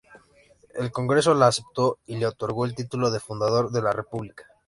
[0.73, 4.47] El Congreso la aceptó y le otorgó el título de "Fundador de la República".